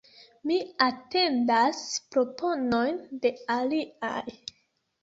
[0.51, 1.83] Mi atendas
[2.17, 4.29] proponojn de aliaj.